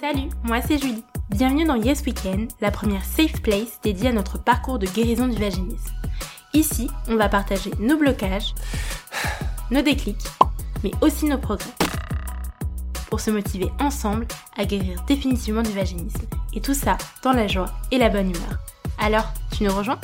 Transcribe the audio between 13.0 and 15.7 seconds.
Pour se motiver ensemble à guérir définitivement